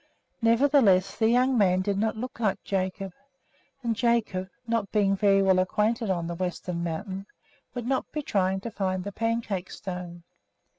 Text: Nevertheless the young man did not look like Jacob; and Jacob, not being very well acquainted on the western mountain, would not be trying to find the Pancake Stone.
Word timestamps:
Nevertheless 0.41 1.15
the 1.15 1.29
young 1.29 1.55
man 1.59 1.81
did 1.83 1.95
not 1.99 2.17
look 2.17 2.39
like 2.39 2.63
Jacob; 2.63 3.13
and 3.83 3.95
Jacob, 3.95 4.49
not 4.65 4.91
being 4.91 5.15
very 5.15 5.43
well 5.43 5.59
acquainted 5.59 6.09
on 6.09 6.25
the 6.25 6.33
western 6.33 6.83
mountain, 6.83 7.27
would 7.75 7.85
not 7.85 8.11
be 8.11 8.23
trying 8.23 8.61
to 8.61 8.71
find 8.71 9.03
the 9.03 9.11
Pancake 9.11 9.69
Stone. 9.69 10.23